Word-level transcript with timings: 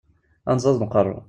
Anẓad 0.51 0.75
n 0.79 0.85
uqerru. 0.85 1.15